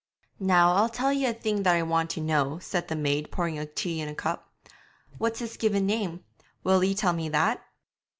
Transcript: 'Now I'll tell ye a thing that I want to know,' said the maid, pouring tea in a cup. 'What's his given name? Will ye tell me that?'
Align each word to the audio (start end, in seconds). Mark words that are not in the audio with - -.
'Now 0.39 0.73
I'll 0.73 0.89
tell 0.89 1.13
ye 1.13 1.27
a 1.27 1.33
thing 1.35 1.61
that 1.61 1.75
I 1.75 1.83
want 1.83 2.09
to 2.09 2.21
know,' 2.21 2.57
said 2.57 2.87
the 2.87 2.95
maid, 2.95 3.29
pouring 3.31 3.63
tea 3.75 4.01
in 4.01 4.09
a 4.09 4.15
cup. 4.15 4.51
'What's 5.19 5.37
his 5.41 5.57
given 5.57 5.85
name? 5.85 6.23
Will 6.63 6.83
ye 6.83 6.95
tell 6.95 7.13
me 7.13 7.29
that?' 7.29 7.63